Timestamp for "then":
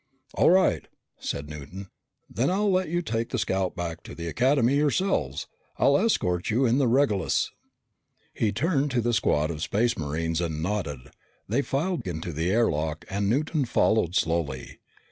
2.27-2.49